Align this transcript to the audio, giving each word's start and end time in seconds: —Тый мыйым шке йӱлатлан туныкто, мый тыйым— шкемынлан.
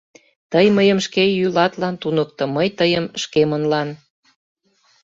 —Тый 0.51 0.65
мыйым 0.77 0.99
шке 1.05 1.23
йӱлатлан 1.37 1.95
туныкто, 2.01 2.43
мый 2.55 2.67
тыйым— 2.79 3.05
шкемынлан. 3.21 3.89